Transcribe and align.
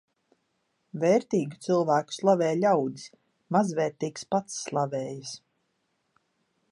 Vērtīgu 1.03 1.59
cilvēku 1.65 2.15
slavē 2.15 2.47
ļaudis, 2.63 3.05
mazvērtīgs 3.57 4.27
pats 4.35 4.59
slavējas. 4.65 5.35